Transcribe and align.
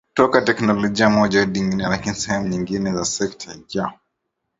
kutoka 0.09 0.41
teknolojia 0.41 1.09
moja 1.09 1.39
hadi 1.39 1.59
nyingine 1.59 1.83
lakini 1.87 2.15
sehemu 2.15 2.47
nyingine 2.47 2.93
za 2.93 3.05
sekta 3.05 3.55
ya 3.69 3.93